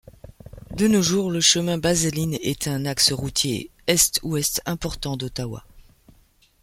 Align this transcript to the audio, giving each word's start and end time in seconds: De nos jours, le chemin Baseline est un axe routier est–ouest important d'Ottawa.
De 0.75 0.87
nos 0.87 1.03
jours, 1.03 1.29
le 1.29 1.41
chemin 1.41 1.77
Baseline 1.77 2.33
est 2.41 2.67
un 2.67 2.87
axe 2.87 3.11
routier 3.11 3.69
est–ouest 3.85 4.59
important 4.65 5.15
d'Ottawa. 5.15 5.63